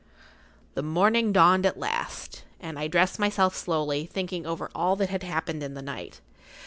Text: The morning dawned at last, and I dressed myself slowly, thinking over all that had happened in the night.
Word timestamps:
The 0.73 0.81
morning 0.81 1.31
dawned 1.31 1.63
at 1.63 1.77
last, 1.77 2.43
and 2.59 2.79
I 2.79 2.87
dressed 2.87 3.19
myself 3.19 3.55
slowly, 3.55 4.07
thinking 4.07 4.47
over 4.47 4.71
all 4.73 4.95
that 4.95 5.09
had 5.11 5.21
happened 5.21 5.61
in 5.61 5.75
the 5.75 5.83
night. 5.83 6.21